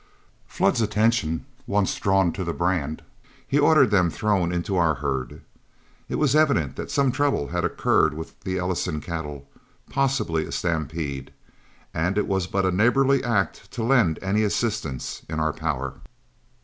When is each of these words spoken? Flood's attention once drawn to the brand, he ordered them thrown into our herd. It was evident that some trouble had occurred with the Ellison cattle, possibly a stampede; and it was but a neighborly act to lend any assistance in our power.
Flood's 0.47 0.81
attention 0.81 1.45
once 1.67 1.93
drawn 1.99 2.33
to 2.33 2.43
the 2.43 2.55
brand, 2.55 3.03
he 3.47 3.59
ordered 3.59 3.91
them 3.91 4.09
thrown 4.09 4.51
into 4.51 4.75
our 4.75 4.95
herd. 4.95 5.41
It 6.09 6.15
was 6.15 6.35
evident 6.35 6.75
that 6.75 6.89
some 6.89 7.11
trouble 7.11 7.49
had 7.49 7.63
occurred 7.63 8.15
with 8.15 8.39
the 8.39 8.57
Ellison 8.57 8.99
cattle, 8.99 9.47
possibly 9.91 10.43
a 10.47 10.51
stampede; 10.51 11.31
and 11.93 12.17
it 12.17 12.25
was 12.25 12.47
but 12.47 12.65
a 12.65 12.71
neighborly 12.71 13.23
act 13.23 13.69
to 13.73 13.83
lend 13.83 14.17
any 14.23 14.41
assistance 14.41 15.21
in 15.29 15.39
our 15.39 15.53
power. 15.53 15.97